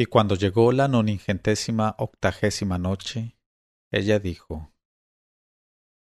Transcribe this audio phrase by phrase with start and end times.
[0.00, 3.36] Y cuando llegó la noningentésima octagésima noche,
[3.92, 4.72] ella dijo,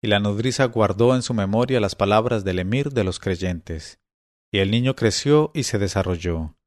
[0.02, 4.00] y la nodriza guardó en su memoria las palabras del emir de los creyentes,
[4.52, 6.58] y el niño creció y se desarrolló.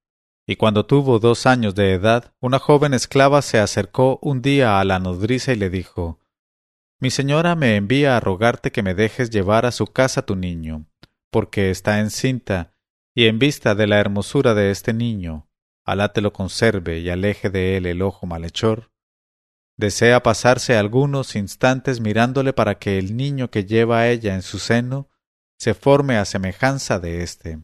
[0.47, 4.85] Y cuando tuvo dos años de edad, una joven esclava se acercó un día a
[4.85, 6.21] la nodriza y le dijo
[7.01, 10.87] Mi señora me envía a rogarte que me dejes llevar a su casa tu niño,
[11.33, 12.73] porque está encinta,
[13.17, 15.49] y en vista de la hermosura de este niño,
[15.87, 18.91] Alá te lo conserve y aleje de él el ojo malhechor,
[19.79, 24.59] Desea pasarse algunos instantes mirándole para que el niño que lleva a ella en su
[24.59, 25.11] seno
[25.59, 27.63] se forme a semejanza de éste.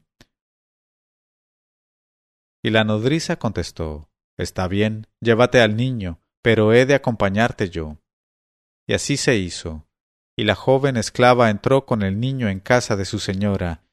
[2.63, 7.99] Y la nodriza contestó Está bien, llévate al niño, pero he de acompañarte yo.
[8.87, 9.87] Y así se hizo.
[10.37, 13.85] Y la joven esclava entró con el niño en casa de su señora,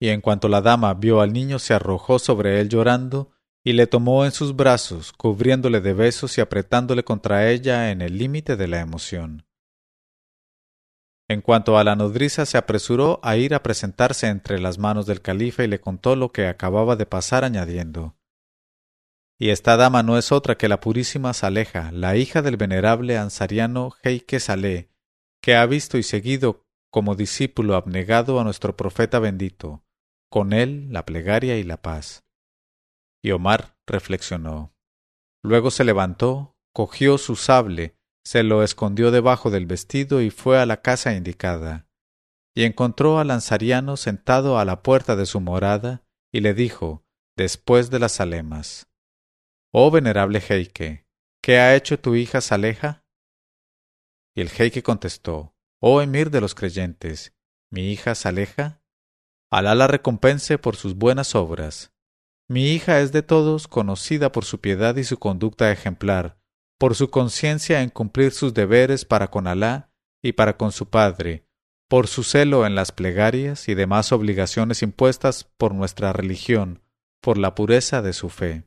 [0.00, 3.33] y en cuanto la dama vio al niño se arrojó sobre él llorando,
[3.64, 8.18] y le tomó en sus brazos, cubriéndole de besos y apretándole contra ella en el
[8.18, 9.46] límite de la emoción.
[11.26, 15.22] En cuanto a la nodriza, se apresuró a ir a presentarse entre las manos del
[15.22, 18.18] califa y le contó lo que acababa de pasar, añadiendo
[19.38, 23.94] Y esta dama no es otra que la purísima Saleja, la hija del venerable ansariano
[24.02, 24.90] Heike Saleh,
[25.40, 29.82] que ha visto y seguido como discípulo abnegado a nuestro profeta bendito,
[30.28, 32.23] con él la plegaria y la paz.
[33.24, 34.76] Y Omar reflexionó.
[35.42, 40.66] Luego se levantó, cogió su sable, se lo escondió debajo del vestido y fue a
[40.66, 41.88] la casa indicada.
[42.54, 47.88] Y encontró al ansariano sentado a la puerta de su morada, y le dijo, después
[47.88, 48.90] de las alemas,
[49.72, 51.06] Oh venerable jeique,
[51.42, 53.06] ¿qué ha hecho tu hija Saleja?
[54.36, 57.34] Y el jeique contestó, Oh emir de los creyentes,
[57.70, 58.82] ¿mi hija Saleja?
[59.50, 61.93] Alá la recompense por sus buenas obras.
[62.48, 66.38] Mi hija es de todos conocida por su piedad y su conducta ejemplar,
[66.78, 69.90] por su conciencia en cumplir sus deberes para con Alá
[70.22, 71.46] y para con su Padre,
[71.88, 76.82] por su celo en las plegarias y demás obligaciones impuestas por nuestra religión,
[77.22, 78.64] por la pureza de su fe.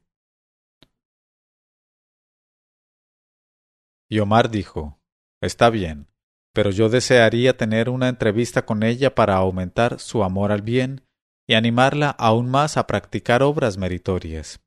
[4.10, 5.00] Y Omar dijo,
[5.40, 6.08] Está bien,
[6.52, 11.07] pero yo desearía tener una entrevista con ella para aumentar su amor al bien
[11.48, 14.60] y animarla aún más a practicar obras meritorias.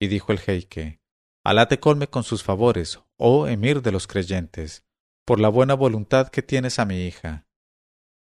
[0.00, 1.00] Y dijo el jeique,
[1.44, 4.84] Alá te colme con sus favores, oh emir de los creyentes,
[5.26, 7.46] por la buena voluntad que tienes a mi hija.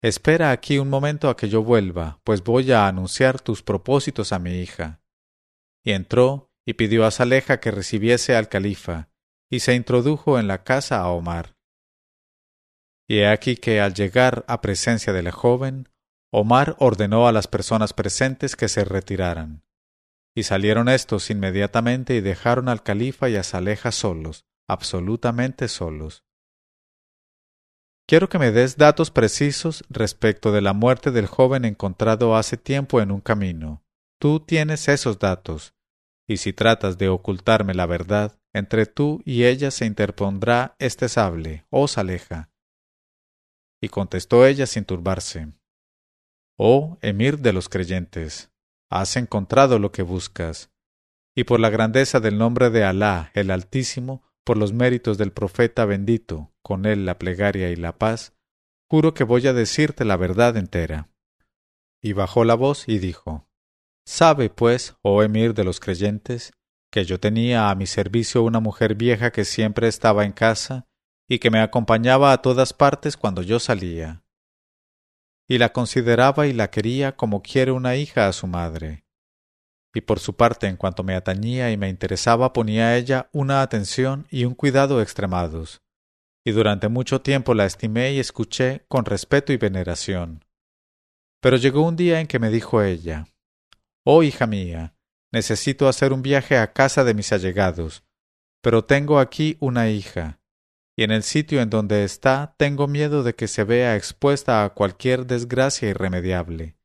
[0.02, 4.40] Espera aquí un momento a que yo vuelva, pues voy a anunciar tus propósitos a
[4.40, 5.02] mi hija.
[5.84, 9.10] Y entró y pidió a Saleja que recibiese al califa,
[9.50, 11.56] y se introdujo en la casa a Omar.
[13.08, 15.90] Y he aquí que al llegar a presencia de la joven,
[16.36, 19.62] Omar ordenó a las personas presentes que se retiraran.
[20.36, 26.26] Y salieron éstos inmediatamente y dejaron al califa y a Saleja solos, absolutamente solos.
[28.08, 33.00] Quiero que me des datos precisos respecto de la muerte del joven encontrado hace tiempo
[33.00, 33.86] en un camino.
[34.20, 35.76] Tú tienes esos datos,
[36.28, 41.68] y si tratas de ocultarme la verdad, entre tú y ella se interpondrá este sable,
[41.70, 42.50] oh Saleja.
[43.80, 45.54] Y contestó ella sin turbarse.
[46.58, 48.52] Oh emir de los creyentes,
[48.92, 50.72] has encontrado lo que buscas,
[51.36, 55.86] y por la grandeza del nombre de Alá el Altísimo, por los méritos del profeta
[55.86, 58.34] bendito, con él la plegaria y la paz,
[58.88, 61.10] juro que voy a decirte la verdad entera.
[62.04, 63.48] Y bajó la voz y dijo,
[64.06, 66.52] Sabe, pues, oh emir de los creyentes,
[66.92, 70.86] que yo tenía a mi servicio una mujer vieja que siempre estaba en casa
[71.28, 74.23] y que me acompañaba a todas partes cuando yo salía
[75.48, 79.04] y la consideraba y la quería como quiere una hija a su madre.
[79.94, 83.62] Y por su parte, en cuanto me atañía y me interesaba, ponía a ella una
[83.62, 85.82] atención y un cuidado extremados.
[86.46, 90.44] Y durante mucho tiempo la estimé y escuché con respeto y veneración.
[91.42, 93.28] Pero llegó un día en que me dijo ella
[94.06, 94.96] Oh hija mía,
[95.32, 98.04] necesito hacer un viaje a casa de mis allegados,
[98.62, 100.40] pero tengo aquí una hija,
[100.96, 104.70] y en el sitio en donde está tengo miedo de que se vea expuesta a
[104.74, 106.78] cualquier desgracia irremediable.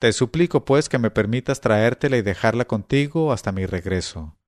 [0.00, 4.38] Te suplico, pues, que me permitas traértela y dejarla contigo hasta mi regreso.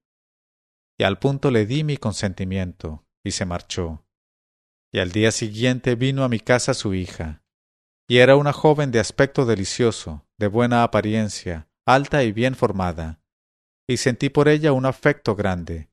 [0.99, 4.07] Y al punto le di mi consentimiento, y se marchó.
[4.93, 7.43] Y al día siguiente vino a mi casa su hija,
[8.09, 13.21] y era una joven de aspecto delicioso, de buena apariencia, alta y bien formada,
[13.89, 15.90] y sentí por ella un afecto grande,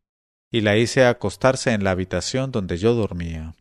[0.52, 3.56] y la hice acostarse en la habitación donde yo dormía.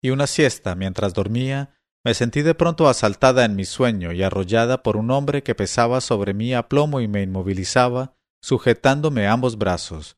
[0.00, 4.82] Y una siesta mientras dormía, me sentí de pronto asaltada en mi sueño y arrollada
[4.82, 10.16] por un hombre que pesaba sobre mí a plomo y me inmovilizaba, sujetándome ambos brazos.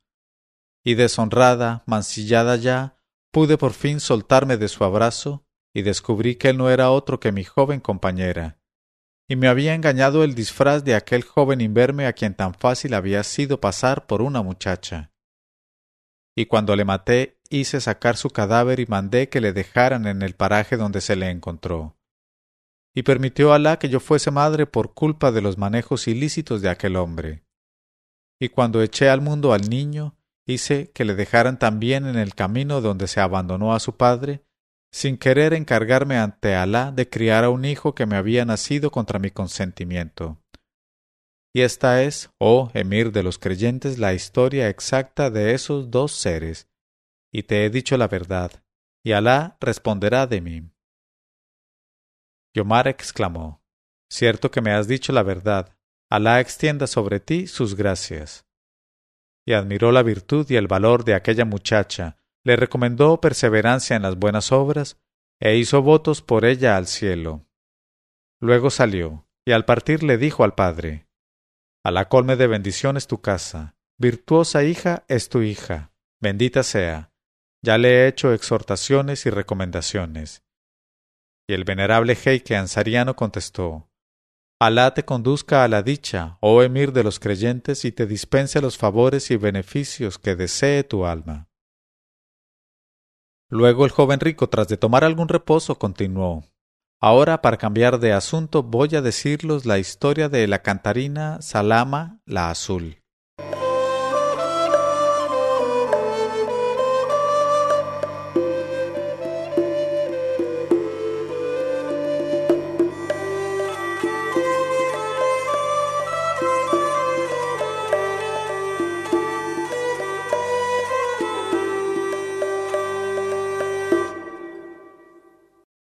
[0.85, 2.99] Y deshonrada, mancillada ya,
[3.33, 7.33] pude por fin soltarme de su abrazo y descubrí que él no era otro que
[7.33, 8.60] mi joven compañera,
[9.31, 13.23] y me había engañado el disfraz de aquel joven imberme a quien tan fácil había
[13.23, 15.13] sido pasar por una muchacha.
[16.37, 20.35] Y cuando le maté hice sacar su cadáver y mandé que le dejaran en el
[20.35, 21.97] paraje donde se le encontró.
[22.93, 26.97] Y permitió Alá que yo fuese madre por culpa de los manejos ilícitos de aquel
[26.97, 27.45] hombre.
[28.41, 32.81] Y cuando eché al mundo al niño, hice que le dejaran también en el camino
[32.81, 34.45] donde se abandonó a su padre,
[34.93, 39.19] sin querer encargarme ante Alá de criar a un hijo que me había nacido contra
[39.19, 40.43] mi consentimiento.
[41.53, 46.69] Y esta es, oh emir de los creyentes, la historia exacta de esos dos seres,
[47.33, 48.65] y te he dicho la verdad,
[49.05, 50.71] y Alá responderá de mí.
[52.55, 53.63] Yomar exclamó,
[54.11, 55.77] Cierto que me has dicho la verdad,
[56.11, 58.45] Alá extienda sobre ti sus gracias.
[59.47, 64.17] Y admiró la virtud y el valor de aquella muchacha, le recomendó perseverancia en las
[64.17, 64.99] buenas obras,
[65.41, 67.47] e hizo votos por ella al cielo.
[68.41, 71.07] Luego salió, y al partir le dijo al padre
[71.83, 77.13] Alá colme de bendiciones tu casa, virtuosa hija es tu hija, bendita sea.
[77.63, 80.43] Ya le he hecho exhortaciones y recomendaciones.
[81.49, 83.91] Y el venerable jeique ansariano contestó
[84.59, 88.77] Alá te conduzca a la dicha, oh emir de los creyentes, y te dispense los
[88.77, 91.50] favores y beneficios que desee tu alma.
[93.51, 96.45] Luego el joven rico, tras de tomar algún reposo, continuó
[97.01, 102.51] Ahora, para cambiar de asunto, voy a decirlos la historia de la cantarina Salama la
[102.51, 103.00] Azul.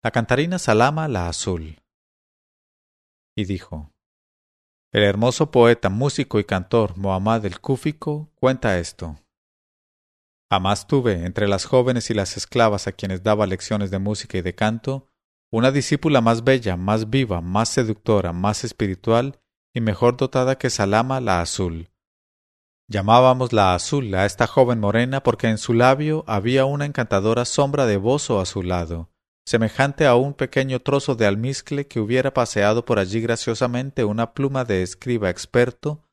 [0.04, 1.80] La cantarina Salama la Azul.
[3.36, 3.94] Y dijo,
[4.92, 9.20] El hermoso poeta, músico y cantor Mohammad el Kúfico cuenta esto.
[10.52, 14.42] Jamás tuve, entre las jóvenes y las esclavas a quienes daba lecciones de música y
[14.42, 15.08] de canto,
[15.52, 19.40] una discípula más bella, más viva, más seductora, más espiritual
[19.72, 21.92] y mejor dotada que Salama la Azul.
[22.88, 27.86] Llamábamos la Azul a esta joven morena porque en su labio había una encantadora sombra
[27.86, 29.11] de bozo a su lado,
[29.52, 34.64] semejante a un pequeño trozo de almizcle que hubiera paseado por allí graciosamente una pluma
[34.64, 36.08] de escriba experto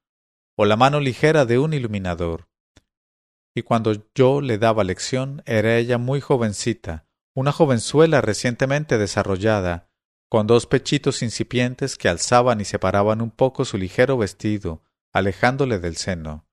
[0.57, 2.49] o la mano ligera de un iluminador.
[3.55, 9.89] Y cuando yo le daba lección era ella muy jovencita, una jovenzuela recientemente desarrollada,
[10.29, 14.83] con dos pechitos incipientes que alzaban y separaban un poco su ligero vestido,
[15.13, 16.49] alejándole del seno.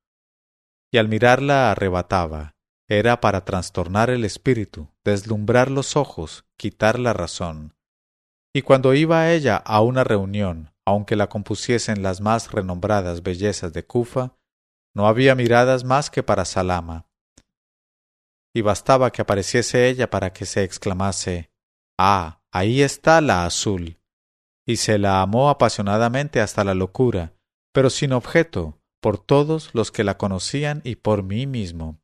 [0.92, 2.55] Y al mirarla arrebataba,
[2.88, 7.76] era para trastornar el espíritu, deslumbrar los ojos, quitar la razón.
[8.54, 13.86] Y cuando iba ella a una reunión, aunque la compusiesen las más renombradas bellezas de
[13.86, 14.38] Cufa,
[14.94, 17.10] no había miradas más que para Salama.
[18.54, 21.52] Y bastaba que apareciese ella para que se exclamase
[21.98, 24.00] Ah, ahí está la azul.
[24.66, 27.34] Y se la amó apasionadamente hasta la locura,
[27.74, 32.00] pero sin objeto, por todos los que la conocían y por mí mismo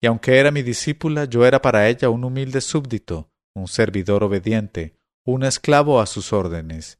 [0.00, 4.94] y aunque era mi discípula, yo era para ella un humilde súbdito, un servidor obediente,
[5.24, 6.98] un esclavo a sus órdenes.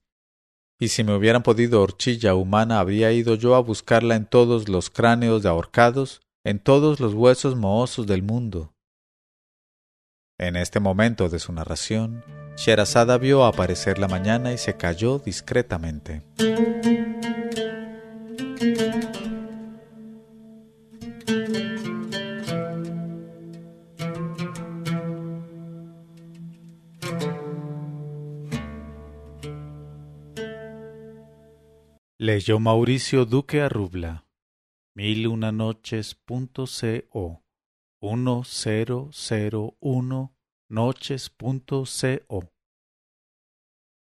[0.80, 4.90] Y si me hubieran podido horchilla humana, habría ido yo a buscarla en todos los
[4.90, 8.74] cráneos de ahorcados, en todos los huesos mohosos del mundo.
[10.38, 12.22] En este momento de su narración,
[12.56, 16.22] Sherazada vio aparecer la mañana y se calló discretamente.
[32.20, 34.26] Leyó Mauricio Duque Arrubla.
[34.96, 37.44] Mil una noches punto co.